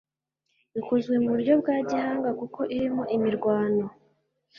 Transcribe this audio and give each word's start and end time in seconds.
Ikozwe 0.79 1.13
mu 1.21 1.27
buryo 1.33 1.53
bwa 1.61 1.75
gihanga 1.89 2.29
kuko 2.39 2.59
irimo 2.75 3.03
imirwano 3.15 3.85